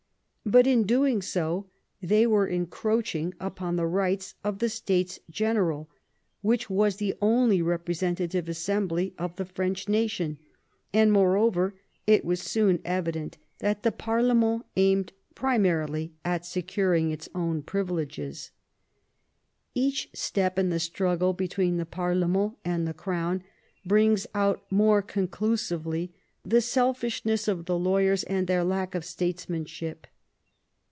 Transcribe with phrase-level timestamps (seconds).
[0.43, 1.69] But in doing so
[2.01, 5.89] they were encroaching upon the rights of the States General,
[6.41, 10.39] which was the only representative assembly of the French nation.
[10.91, 11.75] And, moreover,
[12.05, 16.45] it was soon evident that the pa/rlement aimed IV THE PARLIAMENTARY FRONDE 67 primarily at
[16.45, 18.51] securing its own privileges.
[19.73, 23.43] Each step in the struggle between the parlemerU and the crown
[23.85, 26.13] brings out more conclusively
[26.43, 30.07] the selfishness of the lawyers and their lack of statesmanship.